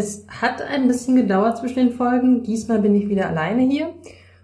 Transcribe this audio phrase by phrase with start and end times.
[0.00, 2.42] Es hat ein bisschen gedauert zwischen den Folgen.
[2.42, 3.90] Diesmal bin ich wieder alleine hier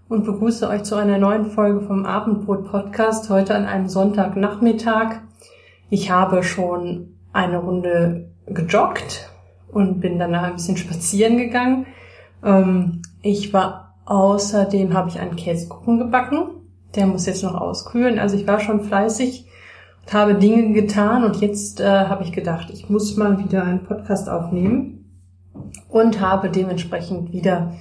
[0.07, 5.22] und begrüße euch zu einer neuen Folge vom Abendbrot Podcast heute an einem Sonntagnachmittag.
[5.89, 9.30] Ich habe schon eine Runde gejoggt
[9.72, 11.86] und bin danach ein bisschen spazieren gegangen.
[12.44, 16.49] Ähm, ich war außerdem habe ich einen Käsekuchen gebacken.
[16.96, 18.18] Der muss jetzt noch auskühlen.
[18.18, 19.49] Also ich war schon fleißig
[20.04, 23.85] und habe Dinge getan und jetzt äh, habe ich gedacht, ich muss mal wieder einen
[23.85, 24.96] Podcast aufnehmen
[25.88, 27.74] und habe dementsprechend wieder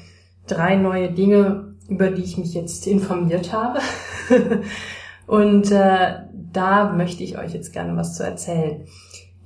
[0.47, 3.79] drei neue Dinge, über die ich mich jetzt informiert habe.
[5.27, 6.15] und äh,
[6.53, 8.85] da möchte ich euch jetzt gerne was zu erzählen.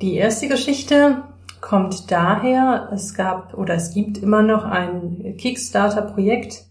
[0.02, 1.24] Die erste Geschichte
[1.62, 6.64] kommt daher, es gab oder es gibt immer noch ein Kickstarter-Projekt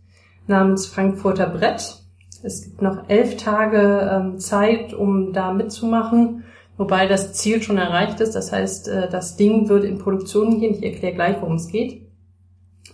[0.47, 2.03] namens Frankfurter Brett.
[2.43, 6.45] Es gibt noch elf Tage ähm, Zeit, um da mitzumachen
[6.79, 8.35] wobei das Ziel schon erreicht ist.
[8.35, 10.75] Das heißt, äh, das Ding wird in Produktion gehen.
[10.75, 12.09] Ich erkläre gleich, worum es geht.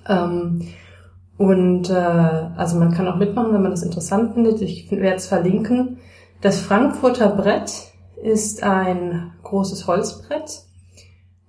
[0.08, 0.62] Ähm,
[1.36, 4.60] und äh, also man kann auch mitmachen, wenn man das interessant findet.
[4.62, 5.98] Ich werde es verlinken.
[6.40, 10.62] Das Frankfurter Brett ist ein großes Holzbrett,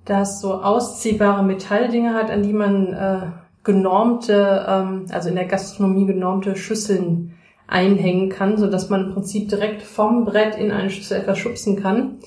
[0.04, 3.22] das so ausziehbare Metalldinge hat, an die man äh,
[3.64, 7.35] genormte, ähm, also in der Gastronomie genormte Schüsseln
[7.68, 11.82] einhängen kann, so dass man im Prinzip direkt vom Brett in eine Schüssel etwas schubsen
[11.82, 12.20] kann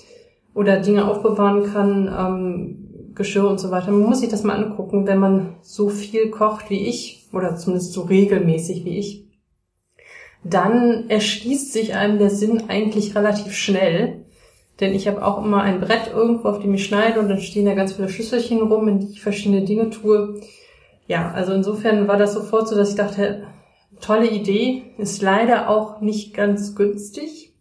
[0.55, 3.91] oder Dinge aufbewahren kann, ähm, Geschirr und so weiter.
[3.91, 7.93] Man muss sich das mal angucken, wenn man so viel kocht wie ich oder zumindest
[7.93, 9.25] so regelmäßig wie ich.
[10.45, 14.25] Dann erschließt sich einem der Sinn eigentlich relativ schnell.
[14.81, 17.67] Denn ich habe auch immer ein Brett irgendwo, auf dem ich schneide und dann stehen
[17.67, 20.41] da ganz viele Schüsselchen rum, in die ich verschiedene Dinge tue.
[21.09, 23.43] Ja, also insofern war das sofort so, dass ich dachte,
[24.01, 27.53] tolle Idee, ist leider auch nicht ganz günstig.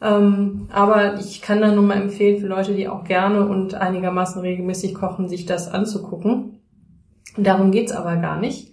[0.00, 4.40] Ähm, aber ich kann da nur mal empfehlen für Leute, die auch gerne und einigermaßen
[4.40, 6.60] regelmäßig kochen, sich das anzugucken.
[7.36, 8.72] Darum geht's aber gar nicht.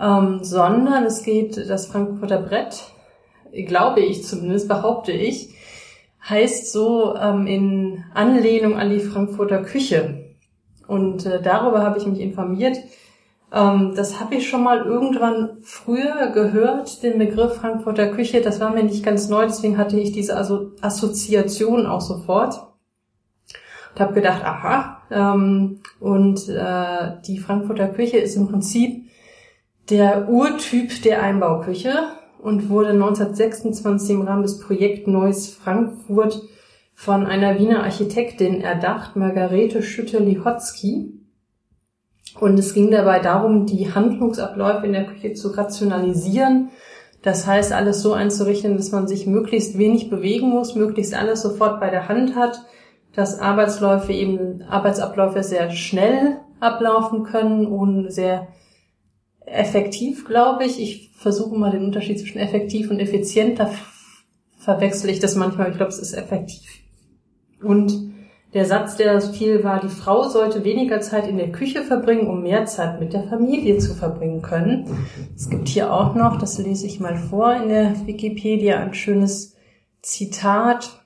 [0.00, 2.82] Ähm, sondern es geht das Frankfurter Brett,
[3.66, 5.54] glaube ich zumindest, behaupte ich,
[6.28, 10.34] heißt so ähm, in Anlehnung an die Frankfurter Küche.
[10.88, 12.76] Und äh, darüber habe ich mich informiert.
[13.54, 18.40] Ähm, das habe ich schon mal irgendwann früher gehört, den Begriff Frankfurter Küche.
[18.40, 22.66] Das war mir nicht ganz neu, deswegen hatte ich diese Asso Assoziation auch sofort.
[23.94, 25.02] Und habe gedacht, aha.
[25.10, 29.04] Ähm, und äh, die Frankfurter Küche ist im Prinzip
[29.88, 31.92] der Urtyp der Einbauküche
[32.42, 36.42] und wurde 1926 im Rahmen des Projekt Neues Frankfurt
[36.94, 41.23] von einer Wiener Architektin erdacht, Margarete Schütte-Lihotzky.
[42.40, 46.70] Und es ging dabei darum, die Handlungsabläufe in der Küche zu rationalisieren.
[47.22, 51.80] Das heißt, alles so einzurichten, dass man sich möglichst wenig bewegen muss, möglichst alles sofort
[51.80, 52.60] bei der Hand hat,
[53.14, 58.48] dass Arbeitsläufe eben, Arbeitsabläufe sehr schnell ablaufen können und sehr
[59.46, 60.80] effektiv, glaube ich.
[60.80, 63.60] Ich versuche mal den Unterschied zwischen effektiv und effizient.
[63.60, 63.70] Da
[64.58, 65.70] verwechsel ich das manchmal.
[65.70, 66.68] Ich glaube, es ist effektiv.
[67.62, 68.13] Und
[68.54, 72.28] der Satz, der das fiel, war, die Frau sollte weniger Zeit in der Küche verbringen,
[72.28, 75.06] um mehr Zeit mit der Familie zu verbringen können.
[75.34, 79.56] Es gibt hier auch noch, das lese ich mal vor in der Wikipedia, ein schönes
[80.02, 81.04] Zitat.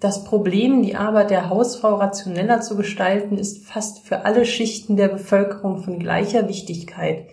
[0.00, 5.08] Das Problem, die Arbeit der Hausfrau rationeller zu gestalten, ist fast für alle Schichten der
[5.08, 7.28] Bevölkerung von gleicher Wichtigkeit.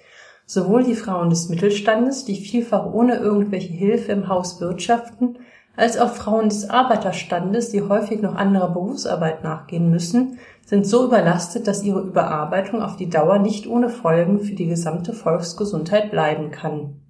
[0.46, 5.38] Sowohl die Frauen des Mittelstandes, die vielfach ohne irgendwelche Hilfe im Haus wirtschaften,
[5.76, 11.68] als auch Frauen des Arbeiterstandes, die häufig noch anderer Berufsarbeit nachgehen müssen, sind so überlastet,
[11.68, 17.02] dass ihre Überarbeitung auf die Dauer nicht ohne Folgen für die gesamte Volksgesundheit bleiben kann.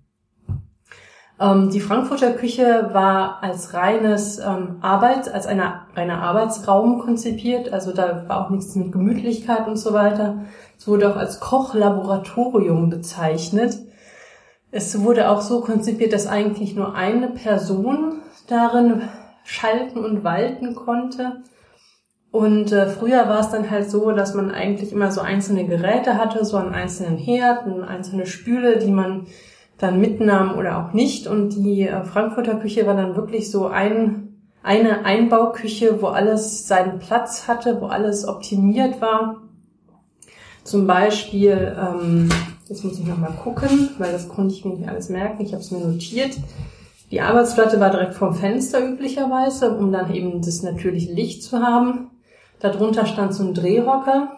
[1.40, 7.94] Ähm, die Frankfurter Küche war als reines ähm, Arbeits, als eine, reiner Arbeitsraum konzipiert, also
[7.94, 10.46] da war auch nichts mit Gemütlichkeit und so weiter.
[10.78, 13.78] Es wurde auch als Kochlaboratorium bezeichnet.
[14.70, 18.22] Es wurde auch so konzipiert, dass eigentlich nur eine Person
[18.52, 19.02] darin
[19.44, 21.44] schalten und walten konnte.
[22.32, 26.18] Und äh, früher war es dann halt so, dass man eigentlich immer so einzelne Geräte
[26.18, 29.28] hatte, so einen einzelnen Herd, eine einzelne Spüle, die man
[29.78, 31.28] dann mitnahm oder auch nicht.
[31.28, 37.00] Und die äh, Frankfurter Küche war dann wirklich so ein, eine Einbauküche, wo alles seinen
[37.00, 39.42] Platz hatte, wo alles optimiert war.
[40.64, 42.30] Zum Beispiel, ähm,
[42.70, 45.64] jetzt muss ich nochmal gucken, weil das konnte ich mir nicht alles merken, ich habe
[45.64, 46.38] es mir notiert.
[47.12, 52.12] Die Arbeitsplatte war direkt vorm Fenster üblicherweise, um dann eben das natürliche Licht zu haben.
[52.60, 54.38] Darunter stand so ein Drehhocker.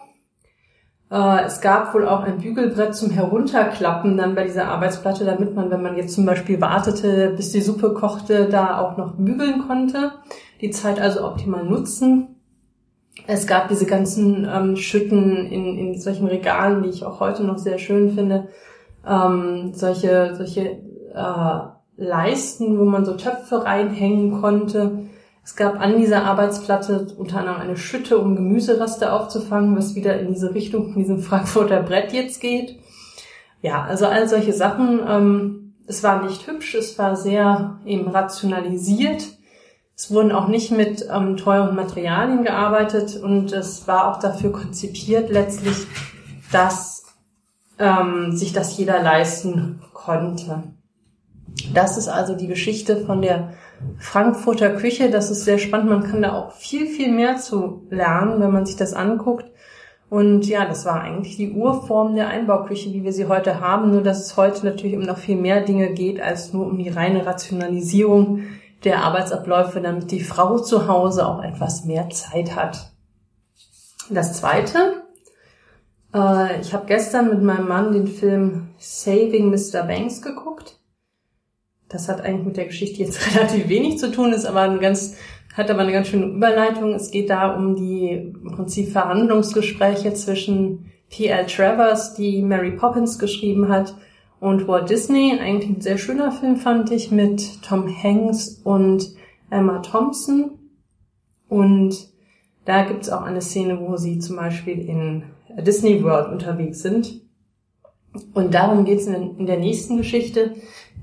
[1.10, 5.70] Äh, es gab wohl auch ein Bügelbrett zum Herunterklappen dann bei dieser Arbeitsplatte, damit man,
[5.70, 10.12] wenn man jetzt zum Beispiel wartete, bis die Suppe kochte, da auch noch bügeln konnte.
[10.60, 12.40] Die Zeit also optimal nutzen.
[13.28, 17.58] Es gab diese ganzen ähm, Schütten in, in solchen Regalen, die ich auch heute noch
[17.58, 18.48] sehr schön finde.
[19.06, 20.78] Ähm, solche solche
[21.14, 25.06] äh, Leisten, wo man so Töpfe reinhängen konnte.
[25.44, 30.32] Es gab an dieser Arbeitsplatte unter anderem eine Schütte, um Gemüsereste aufzufangen, was wieder in
[30.32, 32.78] diese Richtung von diesem Frankfurter Brett jetzt geht.
[33.62, 35.00] Ja, also all solche Sachen.
[35.06, 39.24] Ähm, es war nicht hübsch, es war sehr eben rationalisiert.
[39.96, 45.30] Es wurden auch nicht mit ähm, teuren Materialien gearbeitet und es war auch dafür konzipiert
[45.30, 45.86] letztlich,
[46.50, 47.04] dass
[47.78, 50.73] ähm, sich das jeder leisten konnte.
[51.74, 53.50] Das ist also die Geschichte von der
[53.98, 55.10] Frankfurter Küche.
[55.10, 55.90] Das ist sehr spannend.
[55.90, 59.50] Man kann da auch viel, viel mehr zu lernen, wenn man sich das anguckt.
[60.08, 63.90] Und ja, das war eigentlich die Urform der Einbauküche, wie wir sie heute haben.
[63.90, 66.88] Nur dass es heute natürlich um noch viel mehr Dinge geht, als nur um die
[66.88, 68.44] reine Rationalisierung
[68.84, 72.92] der Arbeitsabläufe, damit die Frau zu Hause auch etwas mehr Zeit hat.
[74.10, 75.02] Das Zweite,
[76.14, 79.82] äh, ich habe gestern mit meinem Mann den Film Saving Mr.
[79.82, 80.78] Banks geguckt.
[81.88, 85.16] Das hat eigentlich mit der Geschichte jetzt relativ wenig zu tun, ist aber ein ganz,
[85.54, 86.92] hat aber eine ganz schöne Überleitung.
[86.94, 91.46] Es geht da um die im Prinzip Verhandlungsgespräche zwischen P.L.
[91.46, 93.94] Travers, die Mary Poppins geschrieben hat,
[94.44, 95.38] und Walt Disney.
[95.40, 99.14] Eigentlich ein sehr schöner Film fand ich mit Tom Hanks und
[99.48, 100.58] Emma Thompson.
[101.48, 102.10] Und
[102.66, 105.22] da gibt's auch eine Szene, wo sie zum Beispiel in
[105.62, 107.22] Disney World unterwegs sind.
[108.34, 110.54] Und darum geht's in, in der nächsten Geschichte.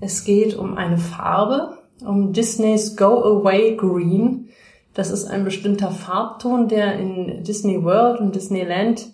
[0.02, 4.50] Es geht um eine Farbe, um Disneys Go Away Green.
[4.96, 9.12] Das ist ein bestimmter Farbton, der in Disney World und Disneyland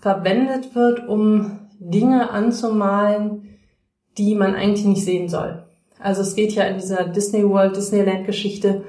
[0.00, 3.58] verwendet wird, um Dinge anzumalen,
[4.18, 5.64] die man eigentlich nicht sehen soll.
[6.00, 8.82] Also es geht ja in dieser Disney World, Disneyland Geschichte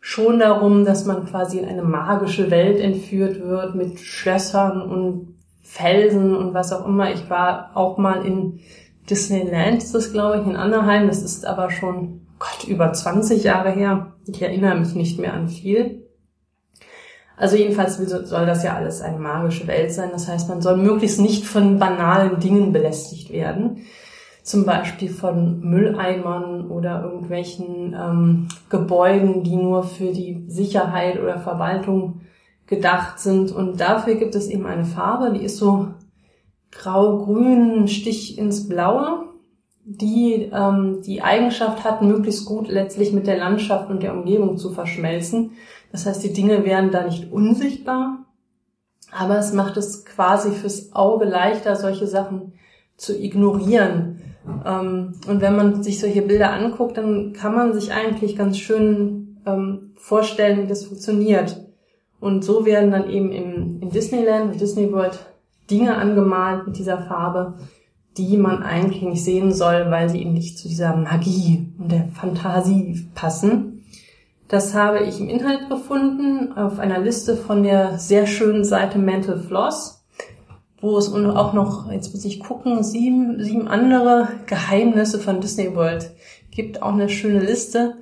[0.00, 6.34] schon darum, dass man quasi in eine magische Welt entführt wird mit Schlössern und Felsen
[6.34, 7.12] und was auch immer.
[7.12, 8.60] Ich war auch mal in
[9.08, 11.08] Disneyland ist das, glaube ich, in Anaheim.
[11.08, 14.14] Das ist aber schon, Gott, über 20 Jahre her.
[14.26, 16.02] Ich erinnere mich nicht mehr an viel.
[17.36, 20.10] Also jedenfalls soll das ja alles eine magische Welt sein.
[20.12, 23.82] Das heißt, man soll möglichst nicht von banalen Dingen belästigt werden.
[24.42, 32.20] Zum Beispiel von Mülleimern oder irgendwelchen ähm, Gebäuden, die nur für die Sicherheit oder Verwaltung
[32.66, 33.52] gedacht sind.
[33.52, 35.88] Und dafür gibt es eben eine Farbe, die ist so
[36.70, 39.26] grau-grün Stich ins Blaue,
[39.84, 44.70] die ähm, die Eigenschaft hat, möglichst gut letztlich mit der Landschaft und der Umgebung zu
[44.70, 45.52] verschmelzen.
[45.92, 48.24] Das heißt, die Dinge werden da nicht unsichtbar,
[49.12, 52.54] aber es macht es quasi fürs Auge leichter, solche Sachen
[52.96, 54.20] zu ignorieren.
[54.64, 59.38] Ähm, und wenn man sich solche Bilder anguckt, dann kann man sich eigentlich ganz schön
[59.46, 61.64] ähm, vorstellen, wie das funktioniert.
[62.20, 65.18] Und so werden dann eben im, in Disneyland, Disney World
[65.70, 67.54] Dinge angemalt mit dieser Farbe,
[68.16, 72.08] die man eigentlich nicht sehen soll, weil sie eben nicht zu dieser Magie und der
[72.14, 73.84] Fantasie passen.
[74.48, 79.38] Das habe ich im Inhalt gefunden auf einer Liste von der sehr schönen Seite Mental
[79.38, 80.04] Floss,
[80.80, 86.12] wo es auch noch, jetzt muss ich gucken, sieben, sieben andere Geheimnisse von Disney World
[86.50, 86.80] gibt.
[86.80, 87.96] Auch eine schöne Liste.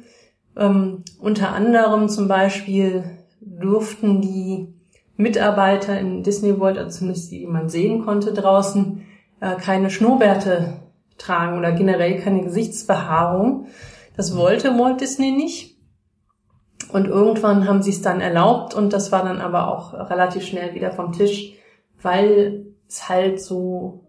[0.56, 3.04] Ähm, unter anderem zum Beispiel
[3.40, 4.74] durften die
[5.16, 9.06] Mitarbeiter in Disney World, also zumindest die, die man sehen konnte draußen,
[9.40, 10.80] äh, keine Schnurrbärte
[11.18, 13.66] tragen oder generell keine Gesichtsbehaarung.
[14.16, 15.74] Das wollte Walt Disney nicht.
[16.92, 20.74] Und irgendwann haben sie es dann erlaubt und das war dann aber auch relativ schnell
[20.74, 21.54] wieder vom Tisch,
[22.02, 24.04] weil es halt so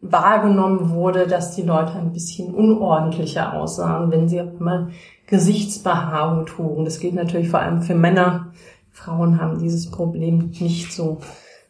[0.00, 4.88] wahrgenommen wurde, dass die Leute ein bisschen unordentlicher aussahen, wenn sie auch mal
[5.26, 6.84] Gesichtsbehaarung trugen.
[6.84, 8.52] Das gilt natürlich vor allem für Männer,
[8.92, 11.20] Frauen haben dieses Problem nicht so.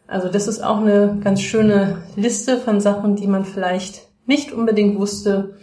[0.07, 4.99] Also das ist auch eine ganz schöne Liste von Sachen, die man vielleicht nicht unbedingt
[4.99, 5.57] wusste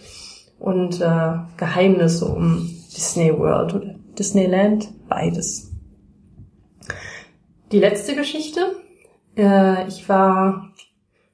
[0.58, 5.70] und äh, Geheimnisse um Disney World oder Disneyland, beides.
[7.70, 8.76] Die letzte Geschichte.
[9.36, 10.70] Äh, ich war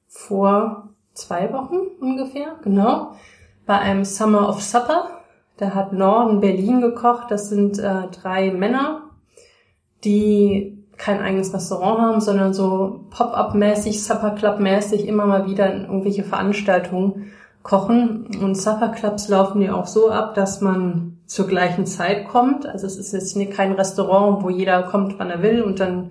[0.08, 3.14] vor zwei Wochen ungefähr, genau,
[3.66, 5.22] bei einem Summer of Supper.
[5.56, 7.30] Da hat Norden Berlin gekocht.
[7.30, 9.03] Das sind äh, drei Männer,
[10.04, 16.22] die kein eigenes Restaurant haben, sondern so Pop-up-mäßig, Supper Club-mäßig immer mal wieder in irgendwelche
[16.22, 17.32] Veranstaltungen
[17.62, 18.26] kochen.
[18.40, 22.66] Und Supper Clubs laufen ja auch so ab, dass man zur gleichen Zeit kommt.
[22.66, 26.10] Also es ist jetzt kein Restaurant, wo jeder kommt, wann er will und dann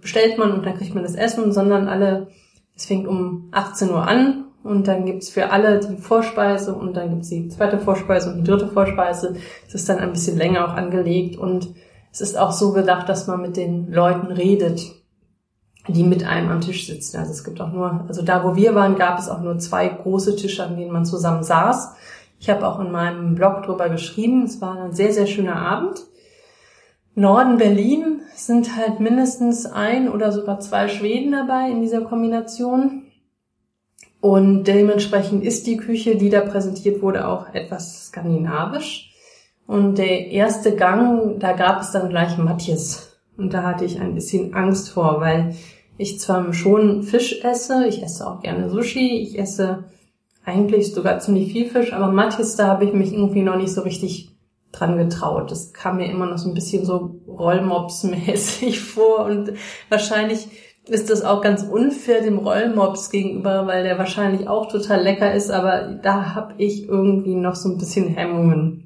[0.00, 2.28] bestellt man und dann kriegt man das Essen, sondern alle,
[2.74, 7.10] es fängt um 18 Uhr an und dann gibt's für alle die Vorspeise und dann
[7.10, 9.36] gibt's die zweite Vorspeise und die dritte Vorspeise.
[9.66, 11.68] Es ist dann ein bisschen länger auch angelegt und
[12.16, 14.80] es ist auch so gedacht, dass man mit den Leuten redet,
[15.86, 17.18] die mit einem am Tisch sitzen.
[17.18, 19.86] Also es gibt auch nur, also da wo wir waren, gab es auch nur zwei
[19.86, 21.94] große Tische, an denen man zusammen saß.
[22.40, 24.44] Ich habe auch in meinem Blog drüber geschrieben.
[24.44, 26.06] Es war ein sehr, sehr schöner Abend.
[27.14, 33.02] Norden Berlin sind halt mindestens ein oder sogar zwei Schweden dabei in dieser Kombination.
[34.22, 39.12] Und dementsprechend ist die Küche, die da präsentiert wurde, auch etwas skandinavisch.
[39.66, 43.18] Und der erste Gang, da gab es dann gleich Matjes.
[43.36, 45.54] Und da hatte ich ein bisschen Angst vor, weil
[45.98, 49.84] ich zwar schon Fisch esse, ich esse auch gerne Sushi, ich esse
[50.44, 53.82] eigentlich sogar ziemlich viel Fisch, aber Matjes, da habe ich mich irgendwie noch nicht so
[53.82, 54.30] richtig
[54.72, 55.50] dran getraut.
[55.50, 59.52] Das kam mir immer noch so ein bisschen so Rollmops-mäßig vor und
[59.88, 60.48] wahrscheinlich
[60.88, 65.50] ist das auch ganz unfair dem Rollmops gegenüber, weil der wahrscheinlich auch total lecker ist,
[65.50, 68.85] aber da habe ich irgendwie noch so ein bisschen Hemmungen.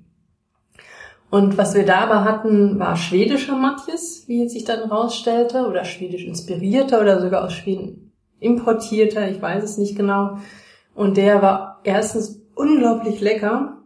[1.30, 5.84] Und was wir da aber hatten, war schwedischer Matjes, wie es sich dann rausstellte, oder
[5.84, 10.38] schwedisch inspirierter oder sogar aus Schweden importierter, ich weiß es nicht genau.
[10.94, 13.78] Und der war erstens unglaublich lecker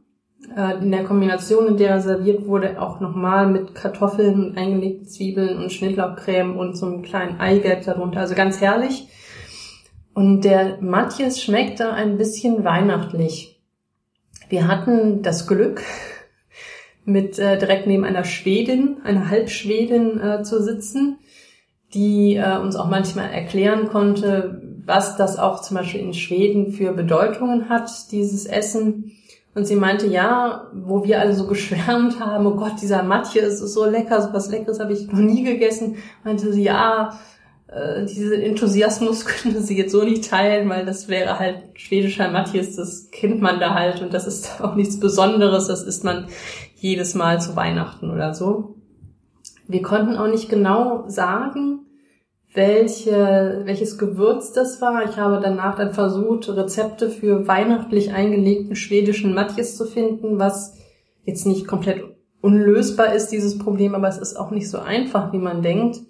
[0.57, 5.07] äh, in der Kombination, in der er serviert wurde, auch nochmal mit Kartoffeln und eingelegten
[5.07, 8.21] Zwiebeln und Schnittlauchcreme und so einem kleinen Eigelb darunter.
[8.21, 9.09] Also ganz herrlich.
[10.15, 13.61] Und der Matjes schmeckte ein bisschen weihnachtlich.
[14.49, 15.83] Wir hatten das Glück,
[17.05, 21.19] mit äh, direkt neben einer Schwedin, einer Halbschwedin äh, zu sitzen,
[21.93, 26.93] die äh, uns auch manchmal erklären konnte, was das auch zum Beispiel in Schweden für
[26.93, 29.13] Bedeutungen hat, dieses Essen.
[29.55, 33.61] Und sie meinte, ja, wo wir alle so geschwärmt haben, oh Gott, dieser Matje ist
[33.61, 37.19] so lecker, so was Leckeres habe ich noch nie gegessen, meinte sie, ja,
[37.69, 42.77] äh, diesen Enthusiasmus könnte sie jetzt so nicht teilen, weil das wäre halt schwedischer Matjes,
[42.77, 46.27] das kennt man da halt und das ist auch nichts Besonderes, das isst man
[46.85, 48.75] jedes Mal zu Weihnachten oder so.
[49.67, 51.87] Wir konnten auch nicht genau sagen,
[52.53, 55.03] welche, welches Gewürz das war.
[55.09, 60.77] Ich habe danach dann versucht, Rezepte für weihnachtlich eingelegten schwedischen Matjes zu finden, was
[61.25, 62.05] jetzt nicht komplett
[62.43, 66.01] unlösbar ist, dieses Problem, aber es ist auch nicht so einfach, wie man denkt.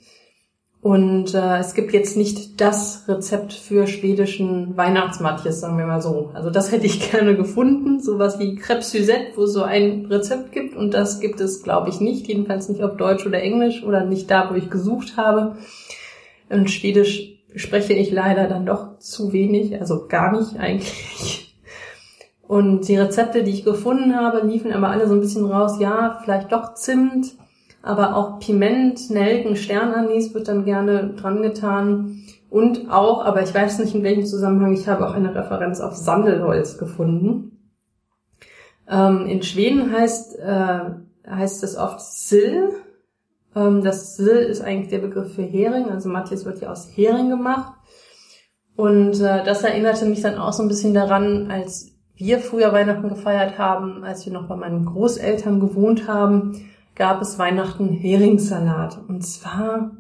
[0.85, 6.31] Und äh, es gibt jetzt nicht das Rezept für schwedischen Weihnachtsmatjes, sagen wir mal so.
[6.35, 10.53] Also das hätte ich gerne gefunden, sowas wie Crepe Suzette, wo es so ein Rezept
[10.53, 10.76] gibt.
[10.76, 14.31] Und das gibt es, glaube ich, nicht, jedenfalls nicht auf Deutsch oder Englisch oder nicht
[14.31, 15.57] da, wo ich gesucht habe.
[16.50, 21.57] Und Schwedisch spreche ich leider dann doch zu wenig, also gar nicht eigentlich.
[22.47, 26.21] Und die Rezepte, die ich gefunden habe, liefen aber alle so ein bisschen raus, ja,
[26.23, 27.37] vielleicht doch Zimt,
[27.85, 32.23] aber auch Piment, Nelken, Sternanis wird dann gerne dran getan.
[32.49, 35.95] Und auch, aber ich weiß nicht in welchem Zusammenhang, ich habe auch eine Referenz auf
[35.95, 37.71] Sandelholz gefunden.
[38.88, 40.81] Ähm, in Schweden heißt, äh,
[41.29, 42.71] heißt es oft Sill,
[43.55, 47.29] ähm, das Sill ist eigentlich der Begriff für Hering, also Matthias wird ja aus Hering
[47.29, 47.75] gemacht.
[48.76, 53.09] Und äh, das erinnerte mich dann auch so ein bisschen daran, als wir früher Weihnachten
[53.09, 56.61] gefeiert haben, als wir noch bei meinen Großeltern gewohnt haben,
[56.94, 58.98] gab es Weihnachten Heringssalat.
[59.08, 59.96] Und zwar,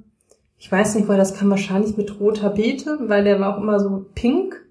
[0.58, 3.80] ich weiß nicht, weil das kam wahrscheinlich mit roter Beete, weil der war auch immer
[3.80, 4.64] so pink.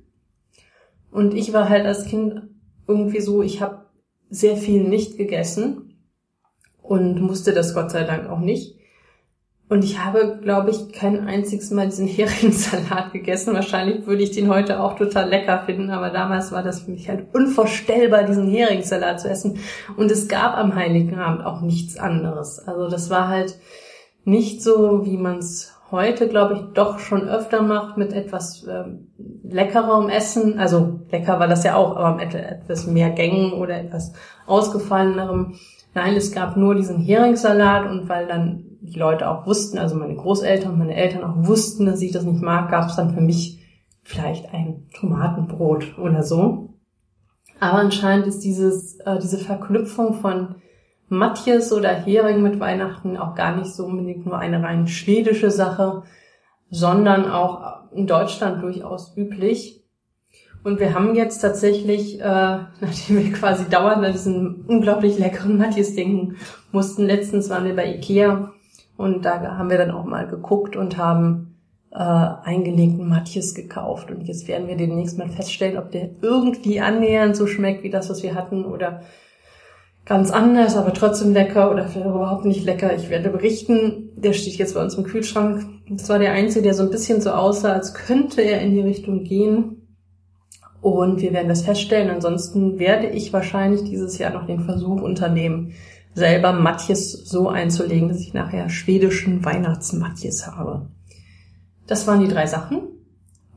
[1.12, 2.42] Und ich war halt als Kind
[2.88, 3.86] irgendwie so, ich habe
[4.30, 5.96] sehr viel nicht gegessen
[6.82, 8.76] und musste das Gott sei Dank auch nicht.
[9.74, 13.56] Und ich habe, glaube ich, kein einziges Mal diesen Heringssalat gegessen.
[13.56, 17.10] Wahrscheinlich würde ich den heute auch total lecker finden, aber damals war das für mich
[17.10, 19.58] halt unvorstellbar, diesen Heringssalat zu essen.
[19.98, 22.60] Und es gab am Heiligen Abend auch nichts anderes.
[22.60, 23.58] Also das war halt
[24.26, 29.08] nicht so, wie man es heute, glaube ich, doch schon öfter macht mit etwas ähm,
[29.44, 30.60] leckerem Essen.
[30.60, 34.14] Also lecker war das ja auch, aber mit etwas mehr Gängen oder etwas
[34.46, 35.56] ausgefallenerem.
[35.96, 40.16] Nein, es gab nur diesen Heringssalat und weil dann die Leute auch wussten, also meine
[40.16, 43.22] Großeltern und meine Eltern auch wussten, dass ich das nicht mag, gab es dann für
[43.22, 43.60] mich
[44.04, 46.74] vielleicht ein Tomatenbrot oder so.
[47.62, 50.56] Aber anscheinend ist dieses, äh, diese Verknüpfung von
[51.08, 56.04] Matjes oder Hering mit Weihnachten auch gar nicht so unbedingt nur eine rein schwedische Sache,
[56.70, 59.82] sondern auch in Deutschland durchaus üblich.
[60.66, 62.24] Und wir haben jetzt tatsächlich, äh,
[62.82, 66.36] nachdem wir quasi dauernd an diesen unglaublich leckeren Matjes denken
[66.74, 68.52] mussten, letztens waren wir bei Ikea
[68.98, 71.56] und da haben wir dann auch mal geguckt und haben
[71.92, 74.12] äh, eingelegten Matjes gekauft.
[74.12, 78.10] Und jetzt werden wir demnächst mal feststellen, ob der irgendwie annähernd so schmeckt wie das,
[78.10, 79.02] was wir hatten oder
[80.06, 82.96] ganz anders, aber trotzdem lecker oder überhaupt nicht lecker.
[82.96, 84.10] Ich werde berichten.
[84.16, 85.66] Der steht jetzt bei uns im Kühlschrank.
[85.90, 88.82] Das war der einzige, der so ein bisschen so aussah, als könnte er in die
[88.82, 89.80] Richtung gehen.
[90.82, 92.10] Und wir werden das feststellen.
[92.10, 95.74] Ansonsten werde ich wahrscheinlich dieses Jahr noch den Versuch unternehmen,
[96.14, 100.88] selber Matjes so einzulegen, dass ich nachher schwedischen Weihnachtsmatjes habe.
[101.88, 102.82] Das waren die drei Sachen.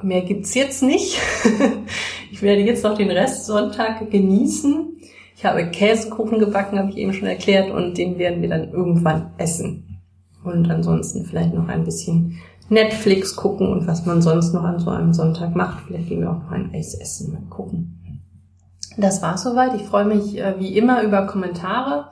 [0.02, 1.18] Mehr gibt's jetzt nicht.
[2.30, 4.96] ich werde jetzt noch den Rest Sonntag genießen.
[5.36, 9.32] Ich habe Käsekuchen gebacken, habe ich eben schon erklärt, und den werden wir dann irgendwann
[9.36, 10.00] essen.
[10.44, 14.90] Und ansonsten vielleicht noch ein bisschen Netflix gucken und was man sonst noch an so
[14.90, 15.84] einem Sonntag macht.
[15.86, 18.22] Vielleicht gehen wir auch noch ein Eis essen, mal gucken.
[18.96, 19.74] Das war's soweit.
[19.74, 22.06] Ich freue mich äh, wie immer über Kommentare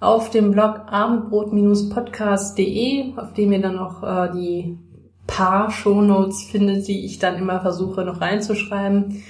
[0.00, 4.78] auf dem Blog abendbrot-podcast.de, auf dem ihr dann noch äh, die
[5.26, 9.22] paar Shownotes findet, die ich dann immer versuche noch reinzuschreiben.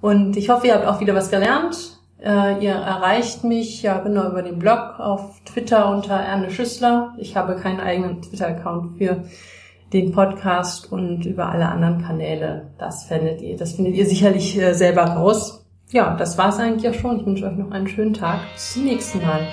[0.00, 1.98] Und ich hoffe, ihr habt auch wieder was gelernt.
[2.18, 7.14] Äh, ihr erreicht mich ja genau über den Blog auf Twitter unter Erne Schüssler.
[7.18, 9.24] Ich habe keinen eigenen Twitter-Account für
[9.92, 12.72] den Podcast und über alle anderen Kanäle.
[12.78, 15.64] Das findet ihr, das findet ihr sicherlich äh, selber raus.
[15.90, 17.20] Ja, das war's eigentlich auch schon.
[17.20, 18.40] Ich wünsche euch noch einen schönen Tag.
[18.54, 19.46] Bis zum nächsten Mal.